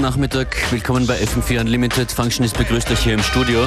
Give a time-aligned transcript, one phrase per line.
[0.00, 0.56] guten Nachmittag.
[0.70, 2.10] Willkommen bei FM4 Unlimited.
[2.10, 3.66] Functionist begrüßt euch hier im Studio.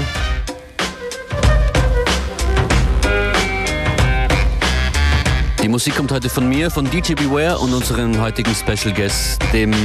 [5.61, 9.75] Die Musik kommt heute von mir, von DJ Beware und unserem heutigen Special Guest, dem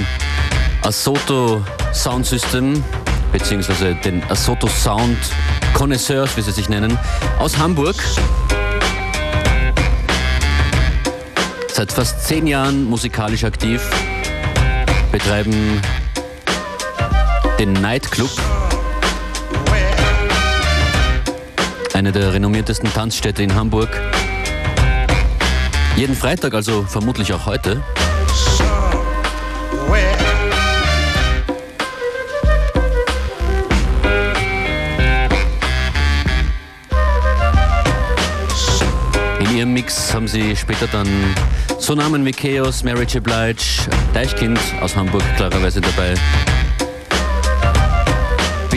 [0.82, 2.82] Asoto Sound System,
[3.30, 5.18] beziehungsweise den Asoto Sound
[5.74, 6.98] Connoisseurs, wie sie sich nennen,
[7.38, 7.96] aus Hamburg.
[11.74, 13.82] Seit fast zehn Jahren musikalisch aktiv,
[15.12, 15.82] betreiben
[17.58, 18.30] den Nightclub,
[21.92, 23.88] eine der renommiertesten Tanzstädte in Hamburg.
[25.96, 27.82] Jeden Freitag, also vermutlich auch heute.
[39.40, 41.08] In ihrem Mix haben sie später dann
[41.78, 43.22] so Namen wie Chaos, Mary J.
[43.22, 43.62] Blige,
[44.14, 46.14] Deichkind aus Hamburg klarerweise dabei,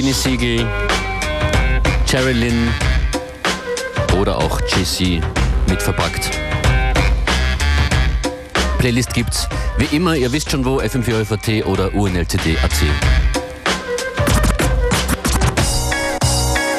[0.01, 0.67] Binny Siegel,
[2.07, 2.73] Jerry Lynn
[4.19, 5.21] oder auch JC
[5.69, 6.31] mit verpackt.
[8.79, 12.71] Playlist gibt's wie immer, ihr wisst schon wo, FM4FAT oder UNLTD.at.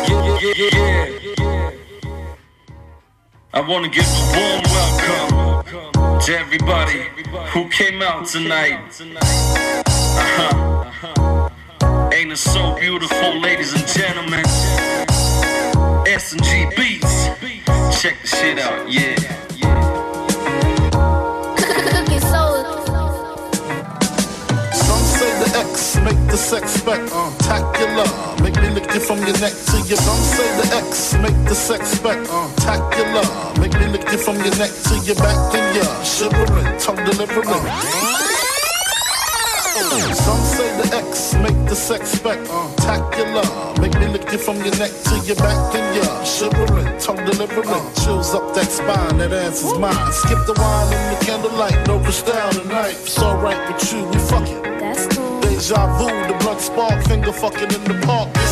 [0.08, 1.70] Yeah, yeah, yeah.
[3.54, 7.04] I want to give a warm welcome to everybody
[7.54, 8.80] who came out tonight.
[9.00, 10.62] Uh-huh.
[10.64, 10.71] Ain't
[12.32, 14.40] it so beautiful, ladies and gentlemen?
[16.08, 17.26] S&G Beats.
[18.00, 19.16] Check the shit out, yeah.
[21.56, 22.20] Cookie.
[24.72, 28.08] Some say the X make the sex spectacular.
[28.42, 29.98] Make me lick you from your neck to your.
[29.98, 33.24] Some say the X make the sex spectacular.
[33.60, 38.31] Make me lick you from your neck to your back and you're shivering, tongue delivering.
[39.72, 43.42] Some say the X make the sex spectacular.
[43.80, 47.94] Make me lick you from your neck to your back and you're shivering, tongue delivering.
[48.04, 50.12] Chills up that spine, that ass is mine.
[50.12, 52.96] Skip the wine and the candlelight, no crystal tonight.
[53.00, 54.62] It's alright with you, we fucking.
[54.62, 55.40] That's cool.
[55.40, 58.51] Deja vu, the blood spark, finger fucking in the park, the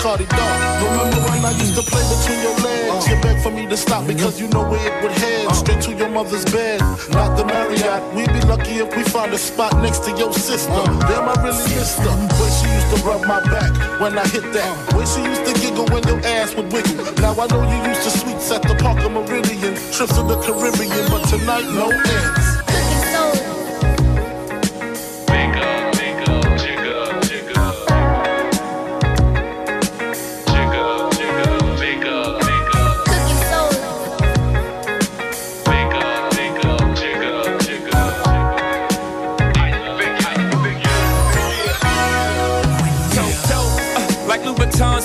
[0.00, 0.80] Cardi dog.
[0.80, 3.06] Remember when I used to play between your legs?
[3.06, 5.54] You begged for me to stop because you know where it would head.
[5.54, 6.80] Straight to your mother's bed,
[7.12, 8.00] not the Marriott.
[8.14, 10.72] We'd be lucky if we found a spot next to your sister.
[11.04, 12.16] Damn, I really missed her.
[12.40, 14.72] Way she used to rub my back when I hit that.
[14.96, 16.96] Way she used to giggle when your ass would wiggle.
[17.20, 21.10] Now I know you used to sweets at the Parker Meridien, trips to the Caribbean,
[21.12, 22.69] but tonight no ends.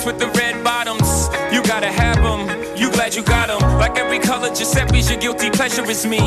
[0.06, 1.28] With the red bottoms.
[1.52, 2.46] You gotta have them,
[2.78, 3.60] you glad you got them.
[3.78, 6.20] Like every color Giuseppe's your guilty pleasure is me.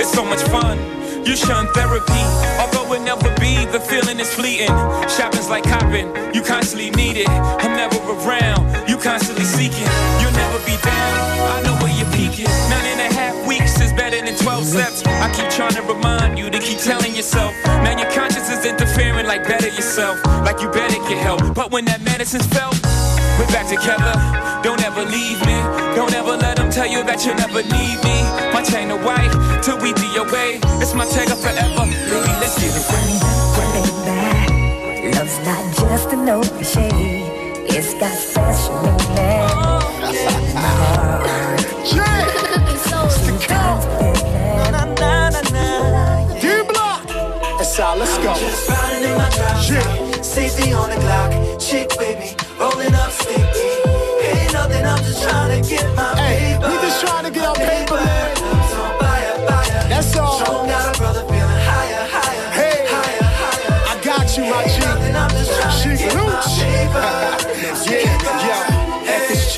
[0.00, 0.78] It's so much fun.
[1.26, 2.24] You shun therapy,
[2.58, 4.72] although it never be, the feeling is fleeting.
[5.08, 7.28] Shopping's like copping, you constantly need it.
[7.28, 9.90] I'm never around, you constantly seeking.
[10.20, 11.14] You'll never be down,
[11.56, 12.48] I know where you're peaking.
[12.72, 15.04] Nine and a half weeks is better than 12 steps.
[15.04, 17.52] I keep trying to remind you to keep telling yourself.
[17.84, 21.54] Now your conscience is interfering like better yourself, like you better get help.
[21.54, 22.76] But when that medicine's felt,
[23.38, 24.14] we're back together.
[24.62, 25.56] Don't ever leave me.
[25.94, 28.22] Don't ever let them tell you that you never need me.
[28.52, 29.30] My chain of white
[29.62, 30.58] till we be away.
[30.82, 31.84] It's my take forever.
[31.86, 32.86] Baby, let's get it.
[32.92, 33.18] baby.
[35.14, 36.88] Love's not just an old cliche.
[37.68, 39.48] It's got special meaning.
[40.54, 41.26] My heart.
[41.86, 43.08] Cookie soul.
[43.10, 44.94] Sometimes feeling
[46.40, 47.02] D-Block!
[47.60, 48.34] It's all, let's go.
[48.34, 50.22] Just riding in my drop Yeah.
[50.22, 52.34] Safety on the clock, chick with me,
[55.28, 56.68] trying to get my Hey, paper.
[56.70, 58.15] we just trying to get our paper, man.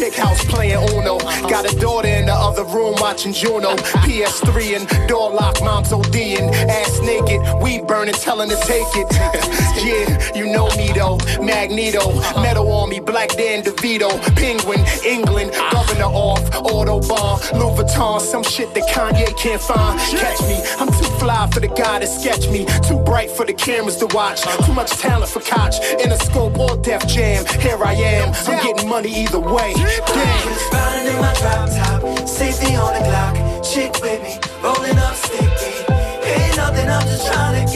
[0.09, 1.19] Chick house playing Uno.
[1.51, 3.77] Got a daughter in the other room watching Juno.
[4.07, 6.51] PS3 and door lock, mom's ODing.
[6.69, 9.07] Ass naked, weed burning, telling to take it.
[9.85, 11.19] yeah, you know me though.
[11.45, 14.09] Magneto, metal on me, Black Dan DeVito.
[14.35, 16.43] Penguin, England, governor off.
[16.53, 19.99] Autobahn, Louis Vuitton, some shit that Kanye can't find.
[20.01, 22.67] Catch me, I'm too fly for the guy to sketch me.
[22.89, 24.43] Too bright for the cameras to watch.
[24.65, 25.75] Too much talent for Koch.
[26.03, 27.45] In a scope or Def Jam.
[27.61, 29.75] Here I am, I'm getting money either way.
[29.75, 35.85] Riding in my drop top, safety on the clock, chick with me, rolling up sticky.
[36.25, 37.68] Ain't nothing, I'm just trying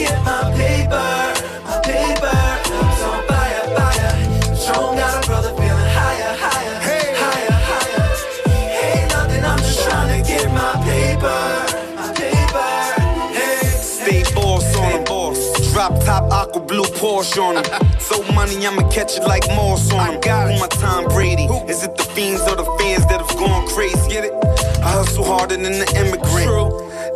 [17.03, 17.99] Porsche on him.
[17.99, 20.21] so money, I'ma catch it like Morse on him.
[20.21, 21.43] Who my Tom Brady?
[21.67, 24.09] Is it the fiends or the fans that have gone crazy?
[24.09, 24.31] Get it?
[24.79, 26.47] I hustle harder than the immigrant.
[26.47, 26.71] True.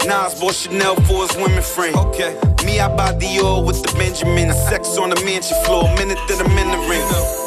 [0.06, 1.95] Nas bought Chanel for his women friend.
[1.95, 2.38] Okay.
[2.66, 4.51] Me, I buy Dior with the Benjamin.
[4.68, 7.46] Sex on the mansion floor, minute that I'm in the ring.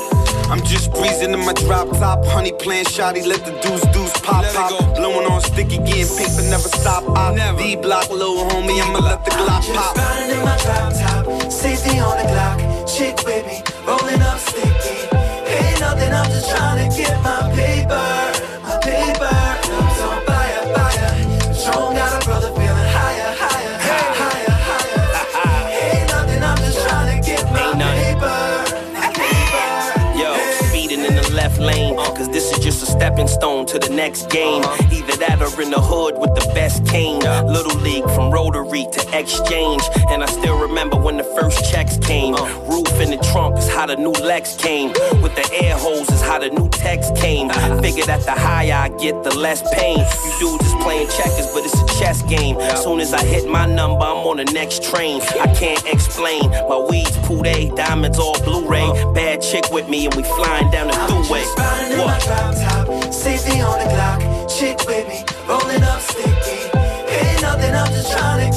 [0.50, 4.44] I'm just breezing in my drop top, honey playing shoddy, let the deuce deuce pop
[4.52, 4.96] pop.
[4.96, 7.04] Blowing on sticky, getting paper, never stop.
[7.16, 7.58] I Never.
[7.58, 9.96] D block, little homie, I'ma let the Glock Just pop.
[9.96, 12.58] riding in my drop top, safety on the Glock,
[12.90, 15.06] chick with me, rolling up sticky.
[15.46, 16.89] Ain't nothing, I'm just trying
[33.00, 34.62] stepping stone to the next game.
[34.92, 37.20] Either that or in the hood with the best cane.
[37.46, 39.82] Little league from Rotary to exchange.
[40.10, 42.34] And I still remember when the first checks came.
[42.68, 44.88] Roof in the trunk is how the new Lex came.
[45.22, 47.48] With the air hose is how the new text came.
[47.80, 50.04] Figure that the higher I get, the less pain.
[50.24, 52.60] You dudes is playing checkers, but it's a chess game.
[52.84, 55.22] Soon as I hit my number, I'm on the next train.
[55.40, 56.50] I can't explain.
[56.68, 58.88] My weeds, Poudet, diamonds all Blu-ray.
[59.14, 61.40] Bad chick with me and we flying down the throughway.
[61.40, 61.58] Just
[61.92, 62.89] in my What?
[63.22, 66.70] Drop top, safety on the Glock, chick with me, rolling up sticky.
[67.08, 68.49] Ain't nothing, I'm just trying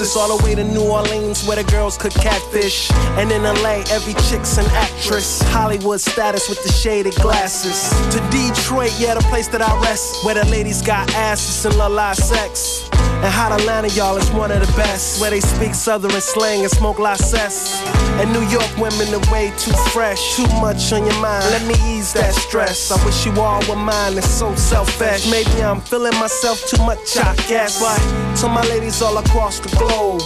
[0.00, 2.90] Texas, all the way to New Orleans, where the girls could catfish.
[3.18, 5.42] And in LA, every chick's an actress.
[5.42, 7.90] Hollywood status with the shaded glasses.
[8.14, 11.92] To Detroit, yeah, the place that I rest, where the ladies got asses and love
[11.92, 12.79] live sex.
[13.22, 16.70] And hot Atlanta, y'all, is one of the best, where they speak Southern slang and
[16.70, 17.82] smoke la cess.
[18.18, 21.44] And New York women are way too fresh, too much on your mind.
[21.50, 22.90] Let me ease that stress.
[22.90, 25.30] I wish you all were mine, it's so selfish.
[25.30, 27.78] Maybe I'm feeling myself too much, I guess.
[27.80, 28.00] But
[28.40, 30.22] to my ladies all across the globe.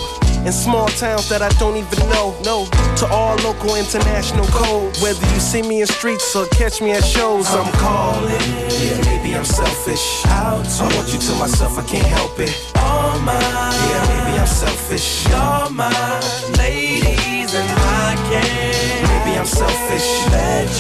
[0.47, 2.37] in small towns that I don't even know.
[2.45, 2.67] No,
[2.99, 5.01] to all local international codes.
[5.03, 8.31] Whether you see me in streets or catch me at shows, I'm calling.
[8.69, 10.25] Yeah, maybe I'm selfish.
[10.27, 12.55] I want you to myself, I can't help it.
[12.77, 13.41] All mine.
[13.41, 15.27] Yeah, maybe I'm selfish.
[15.29, 16.23] You're mine,
[16.59, 19.03] ladies, and I can't.
[19.11, 20.09] Maybe I'm selfish.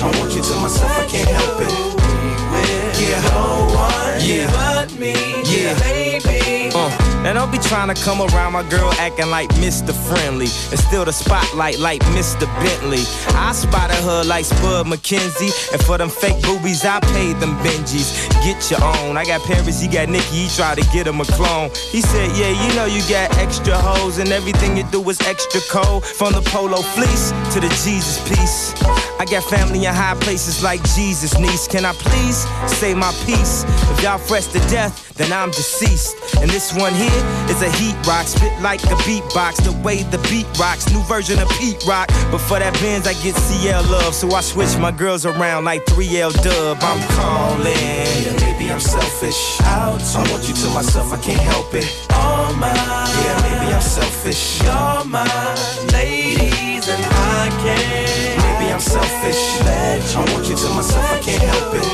[0.02, 1.75] I want you to myself, I can't help it.
[3.00, 4.50] Yeah, no one Yeah.
[4.52, 5.14] but me.
[5.44, 5.75] Yeah.
[5.80, 6.70] baby.
[6.75, 9.93] Uh, and don't be trying to come around my girl acting like Mr.
[10.07, 10.47] Friendly.
[10.71, 12.47] And still the spotlight like Mr.
[12.61, 13.04] Bentley.
[13.35, 15.73] I spotted her like Spud McKenzie.
[15.73, 18.28] And for them fake boobies, I paid them Benjis.
[18.45, 19.16] Get your own.
[19.16, 21.71] I got Paris, he got Nicky, he tried to get him a clone.
[21.90, 25.61] He said, Yeah, you know you got extra hoes, and everything you do is extra
[25.71, 26.04] cold.
[26.04, 29.13] From the polo fleece to the Jesus piece.
[29.25, 31.66] I got family in high places like Jesus, niece.
[31.66, 33.64] Can I please say my piece?
[33.97, 36.37] If y'all fresh to death, then I'm deceased.
[36.43, 39.64] And this one here is a heat rock, spit like a beatbox.
[39.64, 42.09] The way the beat rocks, new version of Pete Rock.
[42.31, 45.87] But for that Benz, I get CL love, so I switch my girls around like
[45.87, 46.76] 3L Dub.
[46.83, 47.73] I'm calling.
[47.73, 49.59] Yeah, maybe I'm selfish.
[49.62, 51.88] Out, I want you to myself, I can't help it.
[52.12, 52.76] All mine.
[52.76, 54.61] Yeah, maybe I'm selfish.
[54.61, 55.57] You're mine,
[55.97, 58.13] ladies, and I can't.
[58.85, 59.62] Selfish.
[60.14, 61.85] I want you to myself, I can't help it.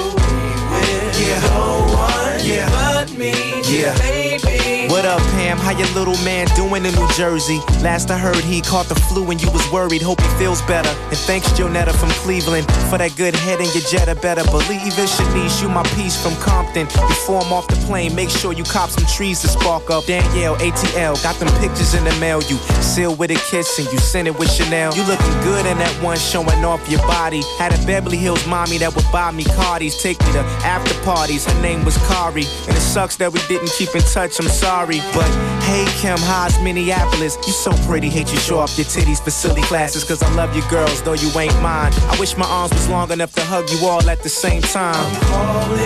[1.20, 2.68] Yeah, no one Yeah.
[2.70, 3.32] but me.
[3.68, 4.19] Yeah.
[4.30, 5.58] What up, Pam?
[5.58, 7.58] How your little man doing in New Jersey?
[7.82, 10.02] Last I heard, he caught the flu and you was worried.
[10.02, 10.88] Hope he feels better.
[10.88, 14.14] And thanks, Jonetta from Cleveland, for that good head in your Jetta.
[14.14, 15.60] Better believe it, Shanice.
[15.60, 16.86] You my piece from Compton.
[16.86, 20.04] Before I'm off the plane, make sure you cop some trees to spark up.
[20.06, 22.40] Danielle, ATL, got them pictures in the mail.
[22.42, 24.94] You sealed with a kiss and you sent it with Chanel.
[24.94, 27.42] You looking good in that one, showing off your body.
[27.58, 31.46] Had a Beverly Hills mommy that would buy me Cardis, take me to after parties.
[31.46, 34.19] Her name was Kari, and it sucks that we didn't keep in touch.
[34.20, 35.24] I'm sorry, but
[35.62, 37.38] hey Kim, how's Minneapolis?
[37.46, 40.04] You so pretty, hate you show off your titties for silly classes.
[40.04, 41.90] Cause I love you girls, though you ain't mine.
[42.12, 45.16] I wish my arms was long enough to hug you all at the same time.
[45.24, 45.78] calling.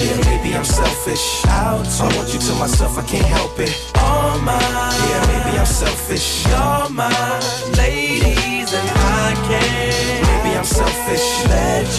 [0.00, 1.44] Yeah, maybe I'm selfish.
[1.48, 3.76] Out, I want you to myself, I can't help it.
[3.98, 4.58] All mine.
[4.58, 6.46] Yeah, maybe I'm selfish.
[6.46, 7.42] You're mine,
[7.76, 10.44] ladies, and I can't.
[10.44, 11.42] Maybe I'm selfish.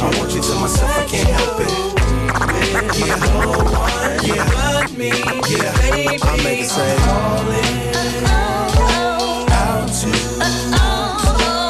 [0.02, 1.94] I want you to myself, I can't help it.
[2.98, 4.73] Yeah, no one yeah.
[4.98, 5.10] Me.
[5.10, 6.18] Yeah, baby.
[6.22, 6.96] I make it say,
[9.52, 10.10] Out to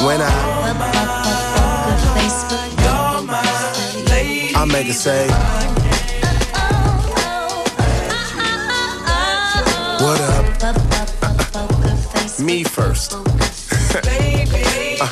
[0.06, 0.54] when I.
[4.56, 5.28] I make it say,
[10.00, 10.46] what up?
[12.40, 13.14] Me first.
[13.14, 13.20] Uh,
[15.02, 15.08] uh,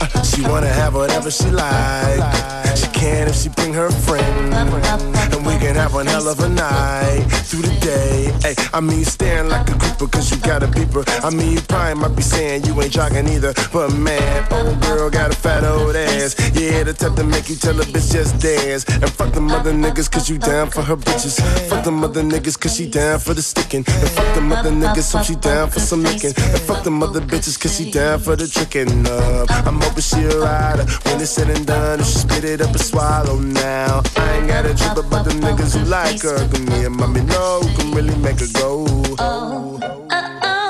[0.00, 2.95] uh, she wanna have whatever she like.
[2.96, 4.54] Can if she bring her friend.
[4.54, 8.32] And we can have one hell of a night through the day.
[8.42, 11.04] Hey, I mean, staring like a creeper cause you got a beeper.
[11.22, 13.52] I mean, you probably might be saying you ain't jogging either.
[13.72, 16.34] But man, old girl got a fat old ass.
[16.54, 18.84] Yeah, the type to make you tell a bitch just dance.
[18.88, 21.36] And fuck the mother niggas cause you down for her bitches.
[21.68, 23.84] Fuck the mother niggas cause she down for the sticking.
[23.86, 26.32] And fuck the mother niggas so she down for some licking.
[26.36, 29.50] And fuck the mother bitches cause she down for the tricking up.
[29.66, 30.84] I'm hoping she a rider.
[31.04, 34.02] When it's said and done, if she spit it up swallow now.
[34.16, 36.38] I ain't got a trip about the niggas who like her.
[36.38, 38.86] Cause me and mommy know who can really make her go.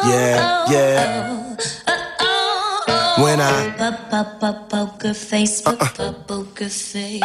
[0.08, 1.56] Yeah, yeah.
[3.22, 3.76] When I
[4.68, 5.88] Poker face, uh-uh.
[5.94, 7.22] pop poker face.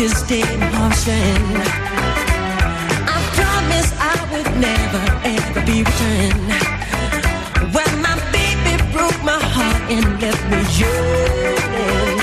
[0.00, 1.42] this damn ocean.
[3.16, 5.04] I promised I would never
[5.36, 6.52] ever be returned.
[7.74, 12.18] When my baby broke my heart and left me yearning.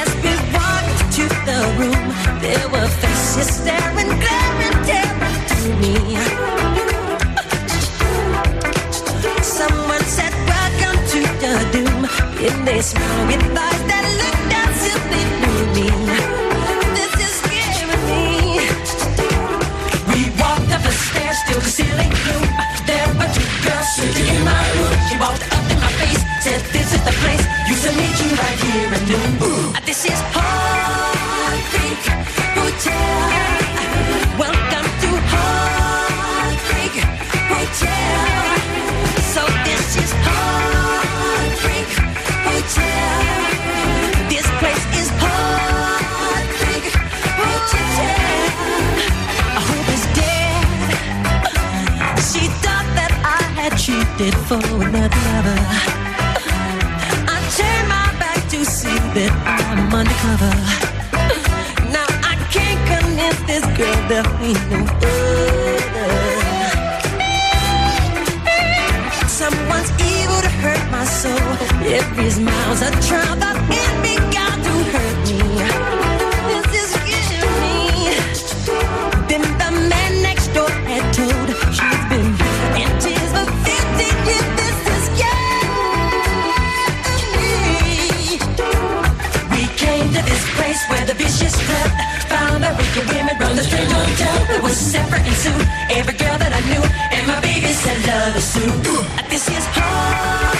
[0.00, 2.04] As we walked to the room,
[2.44, 5.94] there were faces staring, glaring, staring to me.
[9.40, 12.00] Someone said, Welcome to the doom.
[12.46, 13.75] In this moment,
[54.48, 55.58] for another lover.
[57.34, 60.54] I turn my back to see that I'm undercover.
[61.90, 66.12] Now I can't convince this girl that we no further.
[69.26, 71.50] Someone's evil to hurt my soul.
[71.98, 74.05] Every smile's a trial that enemy
[90.76, 91.90] place where the vicious club
[92.28, 94.56] found a wicked women run the strange hotel.
[94.56, 95.60] It was separate and soon
[95.90, 98.82] every girl that I knew, and my baby said love is soon.
[99.30, 100.55] This is Heart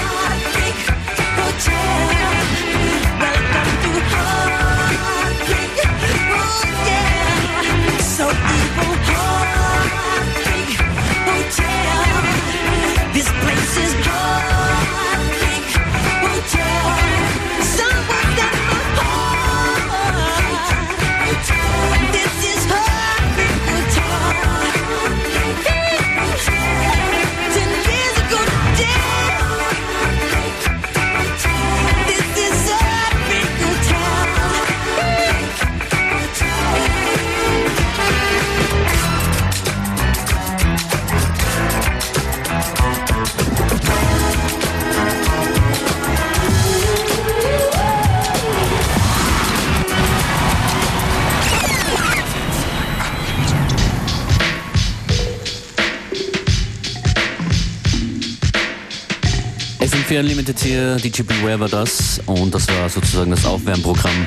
[60.07, 64.27] FM4 Unlimited hier, DJ Beware war das und das war sozusagen das Aufwärmprogramm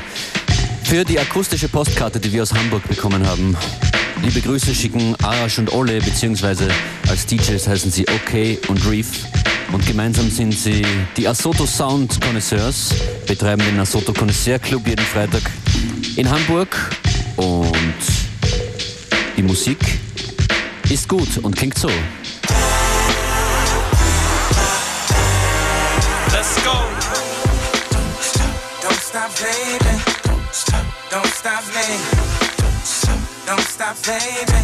[0.83, 3.55] für die akustische Postkarte, die wir aus Hamburg bekommen haben.
[4.21, 6.67] Liebe Grüße schicken Arash und Ole, beziehungsweise
[7.07, 9.07] als DJs heißen sie OK und Reef.
[9.71, 10.81] Und gemeinsam sind sie
[11.15, 12.93] die Asoto Sound Connoisseurs,
[13.25, 15.43] betreiben den Asoto Connoisseur Club jeden Freitag
[16.17, 16.75] in Hamburg.
[17.37, 17.95] Und
[19.37, 19.79] die Musik
[20.89, 21.89] ist gut und klingt so.
[29.39, 29.95] Baby.
[30.23, 30.85] Don't stop.
[31.09, 31.87] Don't stop me.
[33.45, 34.59] Don't stop, baby.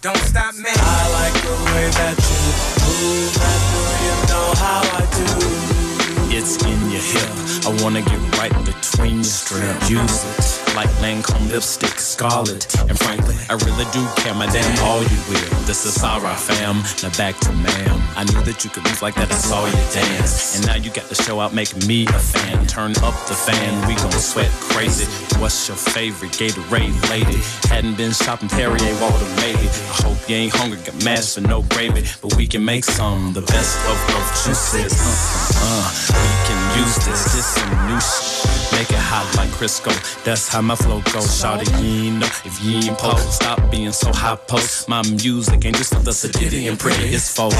[0.00, 0.70] Don't stop me.
[0.70, 2.40] I like the way that you
[2.82, 6.36] move girl, you know how I do.
[6.36, 7.30] It's in your hip.
[7.66, 9.90] I wanna get right between your strip.
[9.90, 12.66] Use it like Lancome lipstick, scarlet.
[12.88, 15.62] And frankly, I really do care, my damn all you will.
[15.66, 16.82] This is Sarah fam.
[17.02, 18.00] Now back to ma'am.
[18.16, 19.30] I knew that you could move like that.
[19.30, 20.56] I saw you dance.
[20.56, 22.66] And now you got the show out, making me a fan.
[22.66, 25.06] Turn up the fan, we gon' sweat crazy.
[25.40, 27.40] What's your favorite Gatorade lady?
[27.68, 29.68] Hadn't been shopping Perrier, Walter maybe.
[29.68, 32.04] I hope you ain't hungry, got mashed for no gravy.
[32.20, 34.92] But we can make some, the best of both juices.
[34.94, 36.12] Uh, uh.
[36.12, 38.62] We can use this, this some new shit.
[38.72, 39.92] Make it hot like Crisco.
[40.24, 41.26] That's how my flow goes.
[41.26, 43.34] Shawty, you know if you ain't post.
[43.34, 44.88] Stop being so hot post.
[44.88, 47.14] My music ain't just for the sedity and pretty.
[47.14, 47.50] It's for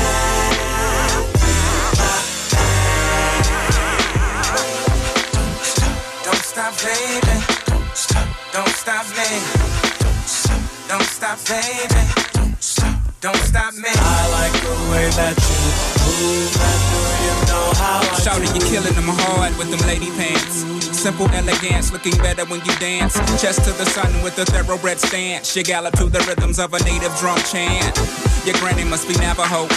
[6.24, 7.44] Don't stop, baby.
[7.66, 9.06] Don't stop.
[10.26, 10.60] Stop.
[10.88, 12.31] Don't stop, baby.
[13.22, 13.72] Don't stop.
[13.74, 13.86] Me.
[13.86, 15.54] I like the way that you
[16.26, 20.10] move that girl, you know how I Shouting, you killing them hard with them lady
[20.18, 20.66] pants.
[20.90, 23.14] Simple elegance, looking better when you dance.
[23.40, 25.54] Chest to the sun with a thoroughbred stance.
[25.54, 27.96] You gallop to the rhythms of a native drum chant.
[28.44, 29.68] Your granny must be Navajo.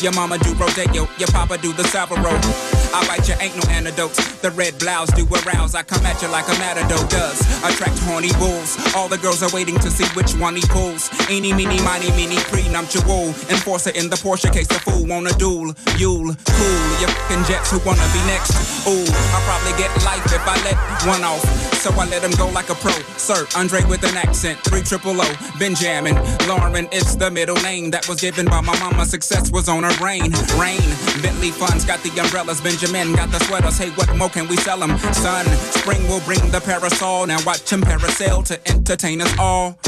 [0.00, 2.71] Your mama do rodeo, your papa do the Savaro.
[2.92, 4.20] I bite you, ain't no antidotes.
[4.42, 5.74] The red blouse do arouse.
[5.74, 7.40] I come at you like a matador does.
[7.64, 8.76] Attract horny bulls.
[8.94, 11.08] All the girls are waiting to see which one he pulls.
[11.30, 13.32] Eeny, meeny, miny, miny, prenum, chawul.
[13.48, 15.72] Enforcer in the Porsche case the fool wanna duel.
[15.96, 16.90] Yule, cool.
[17.00, 18.52] your fucking jets who wanna be next.
[18.86, 20.76] Ooh, I'll probably get life if I let
[21.08, 21.42] one off.
[21.80, 22.92] So I let him go like a pro.
[23.16, 24.58] Sir, Andre with an accent.
[24.60, 25.28] Three triple O,
[25.58, 26.16] Benjamin.
[26.46, 29.06] Lauren, it's the middle name that was given by my mama.
[29.06, 30.30] Success was on her brain.
[30.60, 30.82] Rain,
[31.22, 32.81] Bentley funds, got the umbrellas, Benjamin.
[32.82, 33.78] Benjamin got the sweaters.
[33.78, 34.98] Hey, what more can we sell them?
[34.98, 37.26] Son, spring will bring the parasol.
[37.28, 39.78] Now watch him parasail to entertain us all.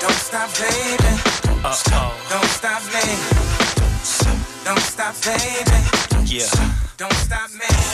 [0.00, 1.04] Don't stop, baby.
[1.62, 2.14] Uh-oh.
[2.30, 3.16] Don't stop, baby.
[4.64, 6.34] Don't stop, baby.
[6.34, 6.48] Yeah.
[6.96, 7.93] Don't stop, me.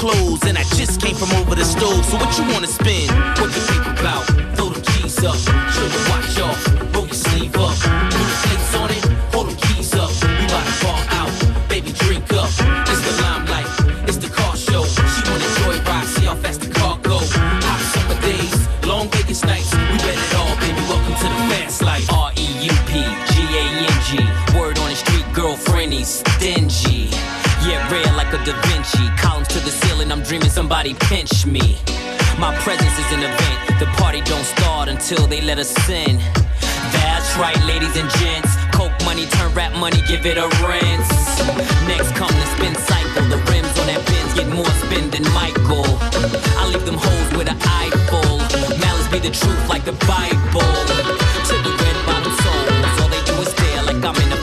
[0.00, 2.04] Clothes, and I just came from over the stove.
[2.06, 3.06] So what you wanna spin?
[3.36, 4.24] What you think about?
[4.56, 5.36] Throw them keys up,
[5.74, 8.09] show the watch off, roll your sleeve up.
[30.30, 31.76] Dreaming somebody pinch me.
[32.38, 33.80] My presence is an event.
[33.80, 36.18] The party don't start until they let us in.
[36.94, 38.54] That's right, ladies and gents.
[38.70, 41.10] Coke money turn rap money, give it a rinse.
[41.90, 43.26] Next come the spin cycle.
[43.26, 45.98] The rims on that Benz get more spin than Michael.
[46.62, 48.38] I leave them hoes with an eye full.
[48.78, 50.70] Malice be the truth like the Bible.
[51.50, 54.40] To the red bottom souls, all they do is stare like I'm in a.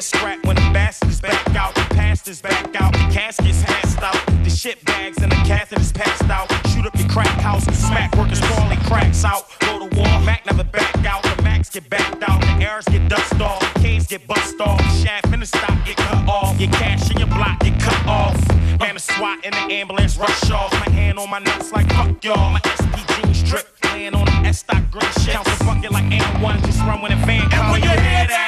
[0.00, 0.16] too.
[0.16, 4.44] Yeah, scrap when the bastards back out, the pastors back out, the caskets passed out,
[4.44, 6.48] the shit bags and the catheters passed out.
[6.68, 9.46] Shoot up your crack house, smack workers falling cracks out.
[9.60, 13.08] Go to war, Mac never back out, the Macs get backed out, the errors get
[13.08, 16.60] dust off, the caves get bust off, the shaft and the stock get cut off,
[16.60, 18.36] your cash and your block get cut off.
[18.78, 20.72] Man, the SWAT and the ambulance rush off.
[20.72, 22.50] My hand on my nuts like fuck y'all.
[22.50, 25.34] My SP jeans drip, laying on the S stock green shit.
[25.34, 27.54] Count the bucket like and one, just run when a van comes.
[27.54, 28.47] And when you hear that,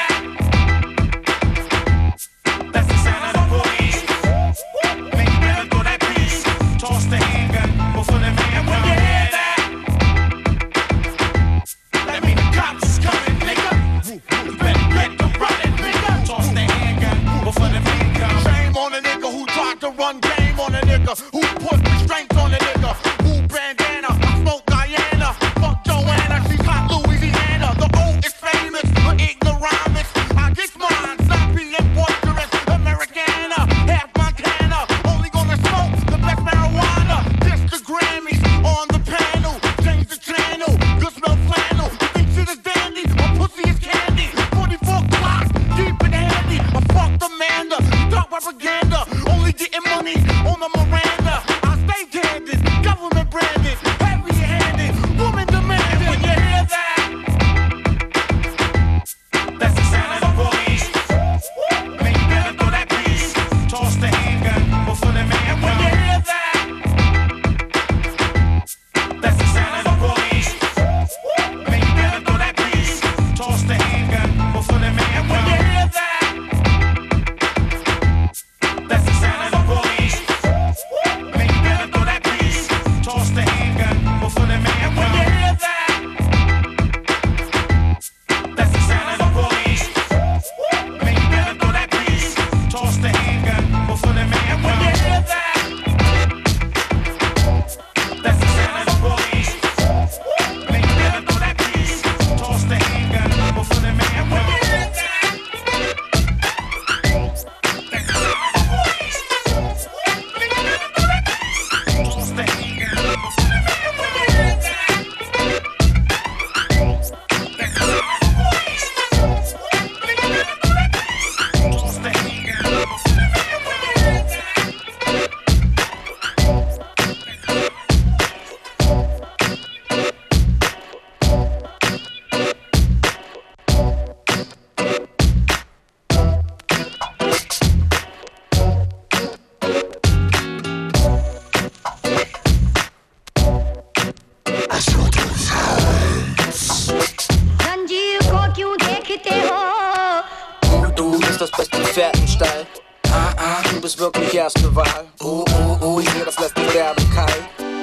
[156.01, 157.43] ruinier das lässt Sterben kalt.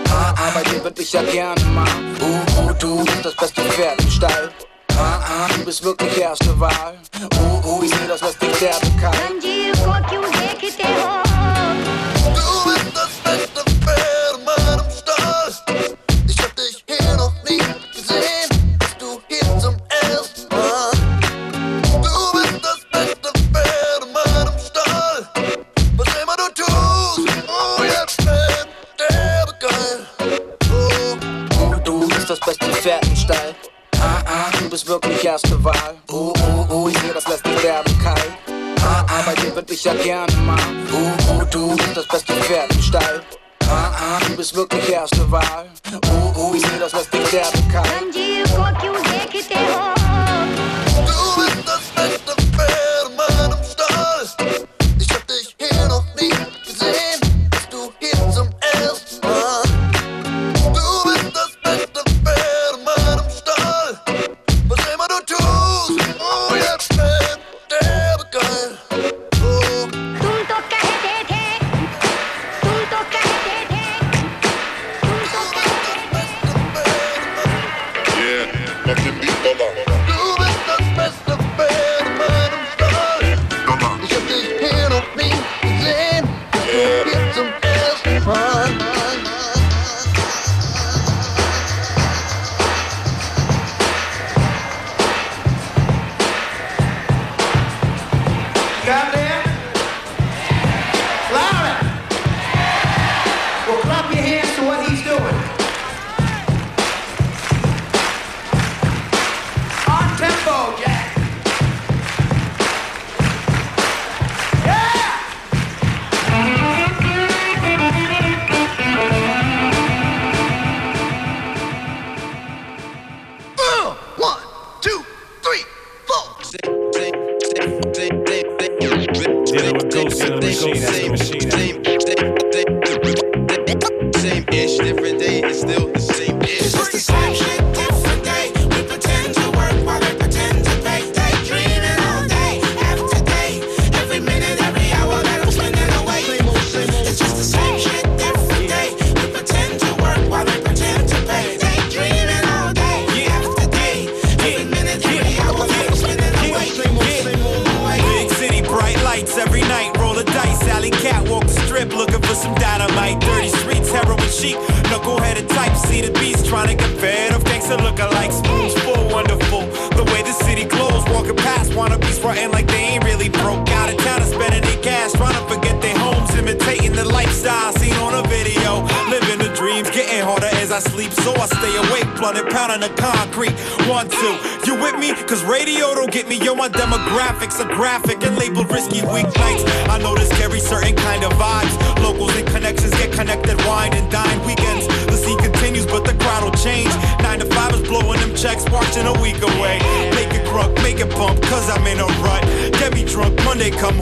[0.10, 2.16] Ah, Arbeiten würde ich ja gerne machen.
[2.22, 4.52] Uh, uh, du bist das beste Pferd im Stall.
[4.98, 6.98] Ah, ah, du bist wirklich erste Wahl.
[7.40, 9.77] Uh, uh, ich sehe das lässt Sterben kalt.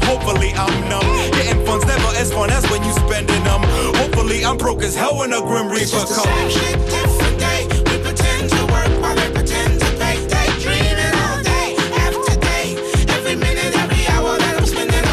[0.06, 1.06] Hopefully I'm numb.
[1.32, 3.62] Getting funds never as fun as when you spending them.
[4.01, 6.06] Hopefully I'm broke as hell when a grim reaper comes.
[6.08, 7.68] It's just the same shit, different day.
[7.89, 10.18] We pretend to work while they pretend to pay.
[10.28, 11.76] Daydreaming all day
[12.06, 12.78] after day.
[13.18, 14.66] Every minute, every hour that I'm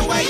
[0.04, 0.24] away.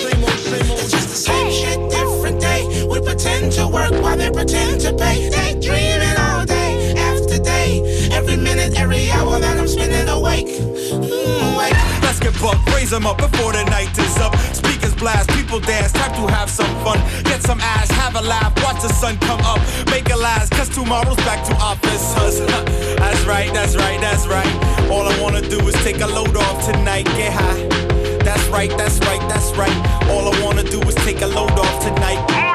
[0.78, 2.86] It's just the same shit, different day.
[2.86, 5.30] We pretend to work while they pretend to pay.
[5.30, 7.82] Daydreaming all day after day.
[8.12, 9.66] Every minute, every hour that I'm
[10.08, 10.48] awake.
[10.48, 11.76] Mm, awake.
[12.02, 12.34] Let's get
[13.06, 14.32] up before the night is up
[15.03, 16.98] blast, people dance, time to have some fun.
[17.24, 20.68] Get some ass, have a laugh, watch the sun come up, make a last, cause
[20.68, 22.05] tomorrow's back to office.
[23.03, 24.55] that's right, that's right, that's right.
[24.90, 27.66] All I wanna do is take a load off tonight, get high.
[28.22, 29.78] That's right, that's right, that's right.
[30.09, 32.51] All I wanna do is take a load off tonight.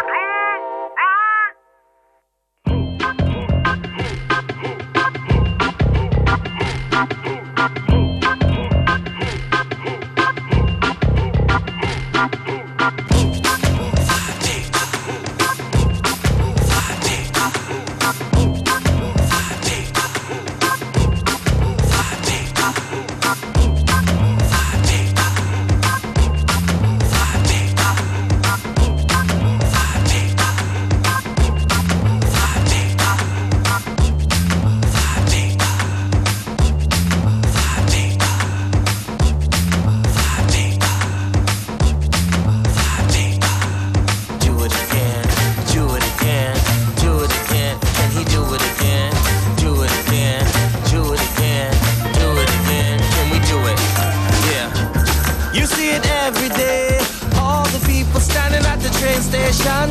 [55.58, 57.00] You see it every day.
[57.36, 59.90] All the people standing at the train station.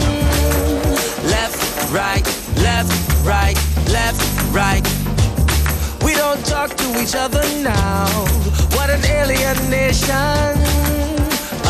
[1.27, 1.59] Left,
[1.91, 2.25] right,
[2.63, 2.95] left,
[3.27, 3.59] right,
[3.91, 4.23] left,
[4.55, 4.87] right.
[6.05, 8.07] We don't talk to each other now.
[8.77, 10.55] What an alien nation.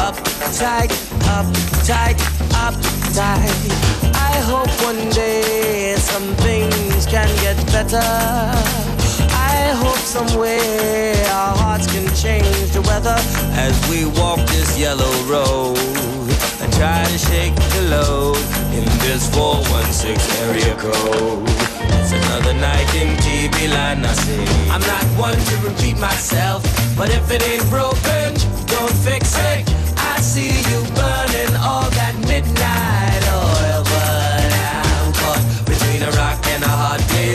[0.05, 0.17] Up
[0.53, 0.93] tight,
[1.33, 1.49] up
[1.89, 2.21] tight,
[2.53, 2.77] up
[3.17, 3.57] tight.
[4.13, 8.96] I hope one day some things can get better.
[9.67, 13.19] I hope somewhere our hearts can change the weather
[13.59, 15.77] as we walk this yellow road
[16.63, 18.37] and try to shake the load
[18.79, 21.43] in this 416 area code.
[21.99, 24.47] It's another night in TV land, I say.
[24.71, 26.63] I'm not one to repeat myself,
[26.97, 28.39] but if it ain't broken,
[28.71, 29.67] don't fix it.
[29.99, 32.96] I see you burning all that midnight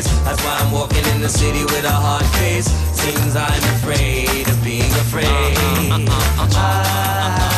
[0.08, 0.26] hard.
[0.26, 2.68] That's why I'm walking in the city with a hard face.
[2.94, 5.26] Seems I'm afraid of being afraid.
[5.28, 7.51] Uh-uh, uh-uh, uh-uh,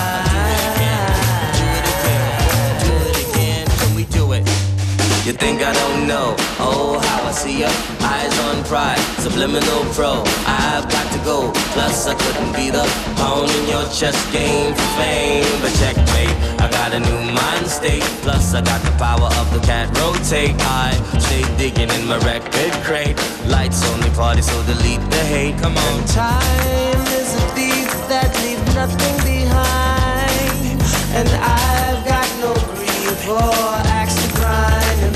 [5.24, 6.36] You think I don't know?
[6.60, 7.72] Oh, how I see ya.
[8.04, 10.20] Eyes on pride, subliminal pro.
[10.44, 11.50] I've got to go.
[11.72, 12.84] Plus, I couldn't be the
[13.16, 15.48] pawn in your chess game for fame.
[15.64, 18.04] But checkmate, I got a new mind state.
[18.20, 20.60] Plus, I got the power of the cat rotate.
[20.60, 20.92] I
[21.24, 23.16] stay digging in my record crate.
[23.48, 25.56] Lights only party, so delete the hate.
[25.64, 26.04] Come on.
[26.12, 30.84] time is a thief that leaves nothing behind.
[31.16, 33.93] And I've got no grief for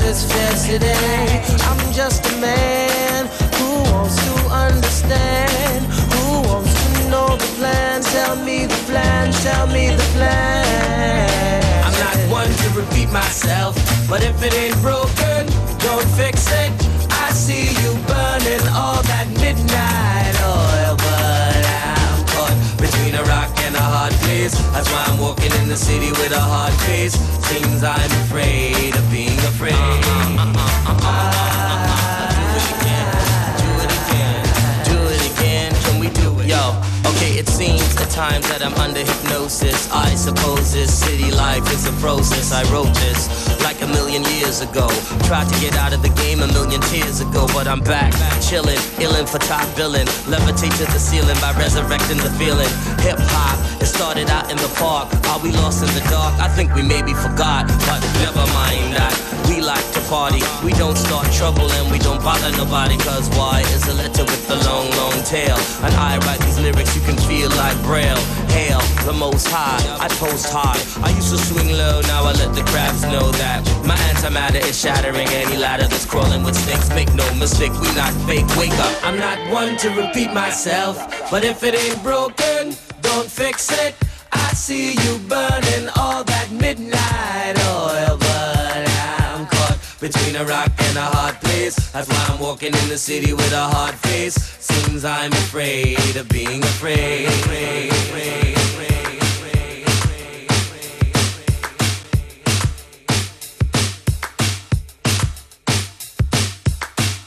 [0.08, 1.64] this.
[1.68, 8.02] I'm just a man who wants to understand, who wants to know the plan.
[8.02, 11.84] Tell me the plan, tell me the plan.
[11.84, 13.76] I'm not one to repeat myself,
[14.10, 15.46] but if it ain't broken,
[15.80, 16.72] don't fix it.
[17.12, 20.17] I see you burning all that midnight
[24.54, 27.14] That's why I'm walking in the city with a hard face.
[27.48, 29.74] Seems I'm afraid of being afraid.
[29.74, 32.32] Uh-huh, uh-huh, uh-huh.
[32.32, 33.12] Do it again,
[33.60, 34.44] do it again,
[34.88, 35.72] do it again.
[35.84, 36.48] can we do it?
[36.48, 36.80] Yo,
[37.38, 39.86] it seems at times that I'm under hypnosis.
[39.94, 42.52] I suppose this city life is a process.
[42.52, 43.30] I wrote this
[43.62, 44.90] like a million years ago.
[45.30, 48.10] Tried to get out of the game a million tears ago, but I'm back,
[48.42, 50.10] chilling, illin' for top billing.
[50.26, 52.74] Levitate to the ceiling by resurrecting the feeling.
[53.06, 55.06] Hip hop, it started out in the park.
[55.30, 56.34] Are we lost in the dark?
[56.42, 59.14] I think we maybe forgot, but never mind that.
[59.46, 62.98] We like party, we don't start trouble and we don't bother nobody.
[62.98, 65.56] Cause why is a letter with a long, long tail?
[65.84, 68.24] And I write these lyrics you can feel like braille.
[68.56, 70.80] Hail the most high, I post high.
[71.04, 74.80] I used to swing low, now I let the crabs know that my antimatter is
[74.80, 76.90] shattering any ladder that's crawling with snakes.
[76.90, 78.48] Make no mistake, we not fake.
[78.58, 80.96] Wake up, I'm not one to repeat myself,
[81.30, 83.96] but if it ain't broken, don't fix it.
[84.32, 86.37] I see you burning all that
[90.00, 91.76] between a rock and a hard place.
[91.92, 94.36] That's why I'm walking in the city with a hard face.
[94.36, 97.28] Seems I'm afraid of being afraid.
[97.28, 99.84] afraid, afraid, afraid.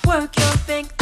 [0.06, 0.99] Work your thing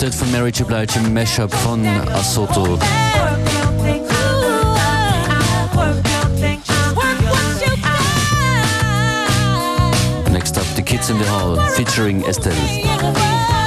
[0.00, 0.66] That von Mary J.
[0.66, 1.84] Blige im Mashup von
[2.14, 2.78] Asoto.
[10.32, 13.59] Next up, The Kids in the Hall featuring Estelle.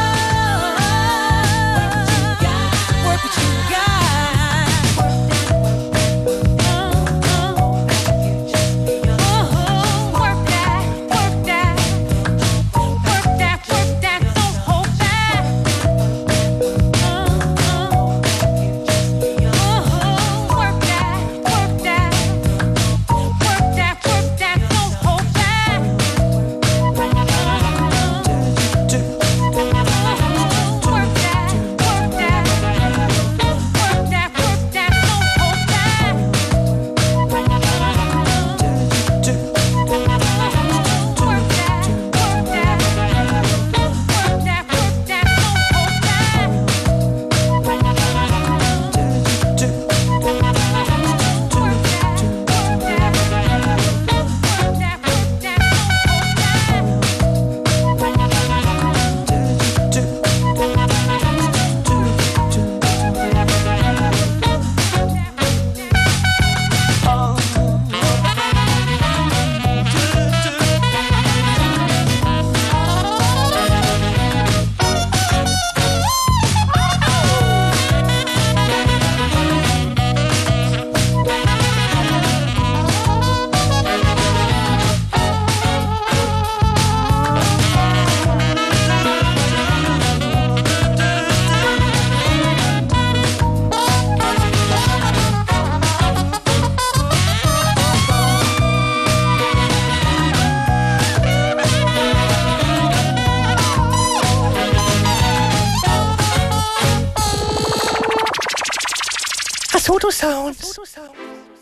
[110.11, 111.15] Soto sound.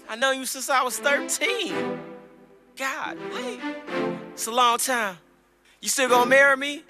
[0.09, 1.99] I know you since I was 13.
[2.75, 3.59] God, wait.
[4.33, 5.17] It's a long time.
[5.79, 6.73] You still gonna marry me?
[6.73, 6.83] You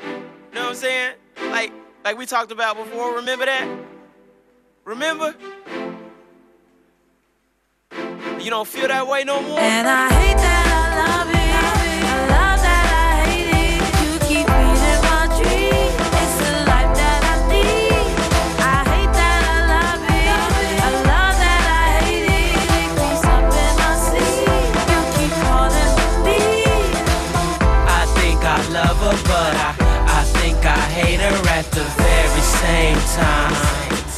[0.54, 1.16] know what I'm saying?
[1.50, 1.74] Like,
[2.06, 3.16] like we talked about before.
[3.16, 3.68] Remember that?
[4.86, 5.36] Remember?
[8.40, 9.60] You don't feel that way no more.
[9.60, 11.41] And I hate that I love it.
[32.62, 33.54] Same time.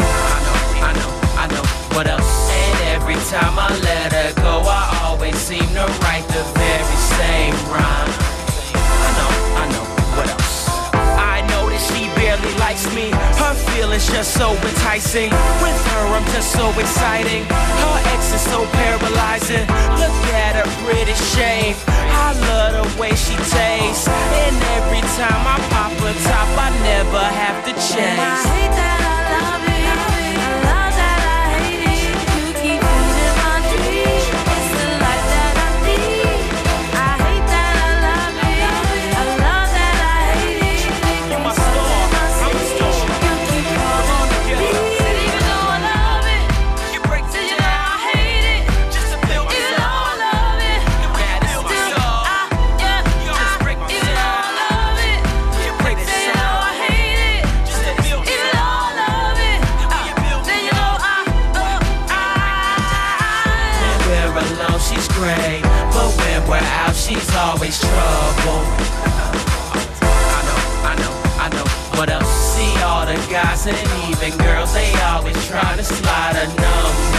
[0.03, 1.11] I know, I know,
[1.43, 1.65] I know.
[1.95, 2.33] What else?
[2.51, 7.55] And every time I let her go, I always seem to write the very same
[7.71, 8.11] rhyme.
[9.07, 9.31] I know,
[9.61, 9.85] I know.
[10.17, 10.67] What else?
[11.33, 13.15] I know that she barely likes me.
[13.39, 15.31] Her feelings just so enticing.
[15.63, 17.43] With her, I'm just so exciting.
[17.47, 19.65] Her ex is so paralyzing.
[20.03, 21.75] Look at her pretty shame.
[21.87, 24.07] I love the way she tastes.
[24.43, 28.62] And every time I pop her top, I never have to chase.
[75.53, 77.12] Always try to slide a number.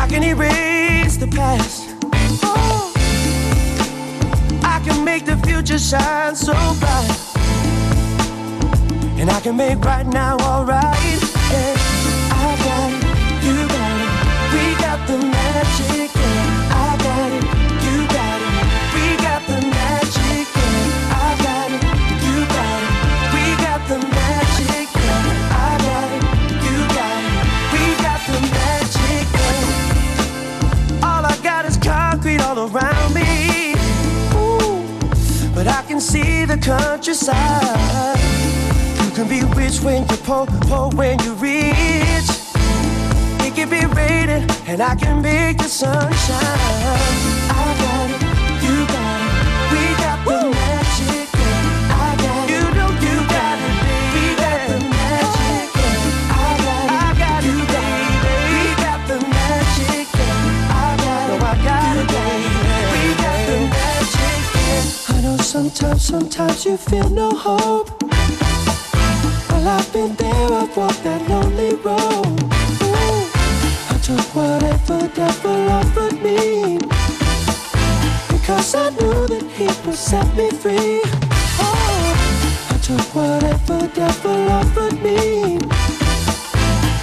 [0.00, 1.94] I can erase the past.
[2.42, 2.90] Oh,
[4.64, 7.18] I can make the future shine so bright.
[9.20, 11.20] And I can make right now alright.
[11.52, 11.74] Yeah,
[12.32, 13.04] I got it,
[13.44, 14.12] you got it.
[14.54, 16.10] We got the magic.
[16.14, 17.49] Yeah, I got it.
[36.00, 38.18] Can see the countryside.
[39.04, 42.30] You can be rich when you're poor, poor when you're rich.
[43.44, 47.49] It can be raining, and I can make the sunshine.
[65.50, 67.90] Sometimes, sometimes you feel no hope.
[69.48, 72.38] Well, I've been there, I've walked that lonely road.
[72.86, 73.26] Ooh,
[73.90, 76.78] I took whatever devil offered me.
[78.30, 81.02] Because I knew that he would set me free.
[81.58, 82.14] Oh,
[82.70, 85.58] I took whatever devil offered me.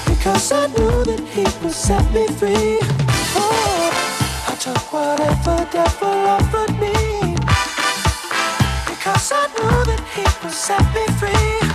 [0.08, 2.80] Because I knew that he would set me free.
[3.36, 3.92] Oh,
[4.48, 6.97] I took whatever devil offered me.
[10.18, 11.67] He set me free.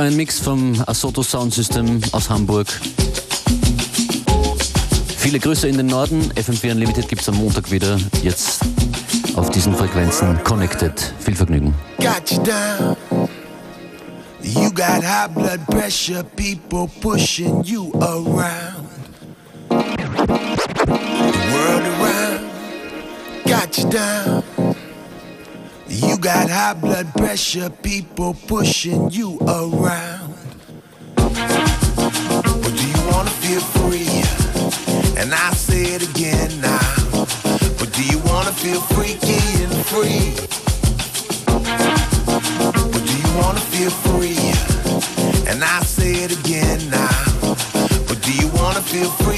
[0.00, 2.66] War ein Mix vom Asoto Sound System aus Hamburg.
[5.18, 6.22] Viele Grüße in den Norden.
[6.36, 7.98] FM4 Unlimited gibt es am Montag wieder.
[8.22, 8.60] Jetzt
[9.36, 11.12] auf diesen Frequenzen connected.
[11.18, 11.74] Viel Vergnügen.
[11.98, 12.96] got you down.
[14.42, 18.88] You got high blood pressure, people pushing you around.
[19.68, 19.76] The
[21.52, 22.40] world around
[23.44, 24.29] got you down.
[26.60, 30.34] high blood pressure, people pushing you around.
[32.62, 34.12] But do you wanna feel free?
[35.20, 37.24] And I say it again now.
[37.78, 40.34] But do you wanna feel freaky and free?
[42.92, 44.44] But do you wanna feel free?
[45.50, 47.20] And I say it again now.
[48.06, 49.29] But do you wanna feel free?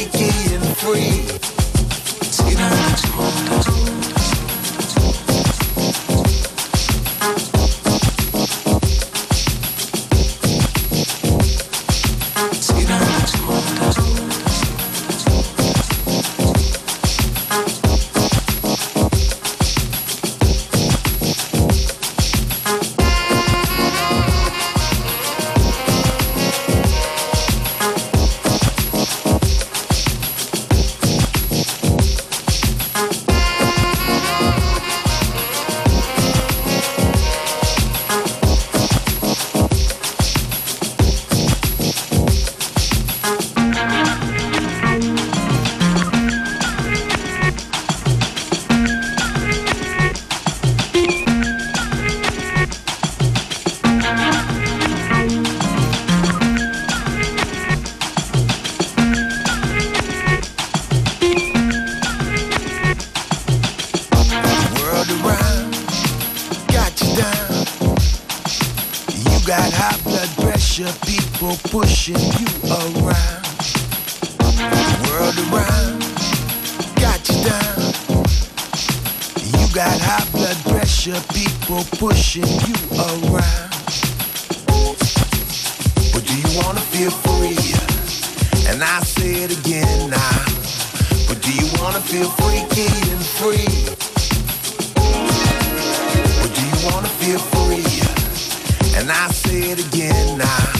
[97.22, 98.98] Feel free.
[98.98, 100.72] And I say it again now.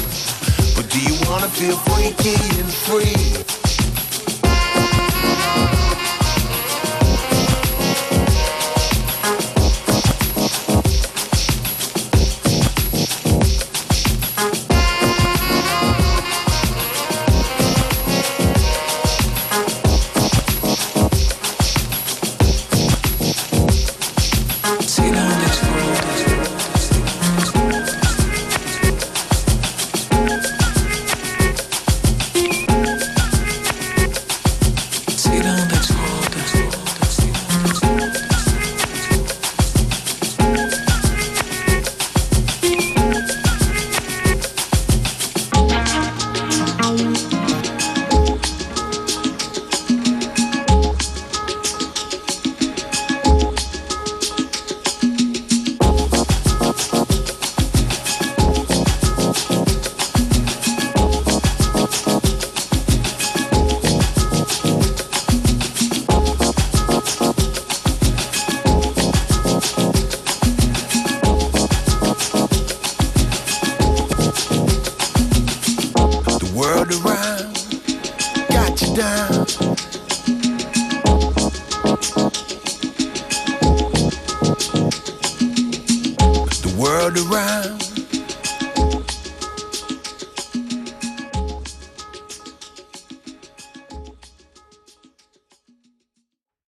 [0.74, 3.51] But do you wanna feel freaky and free?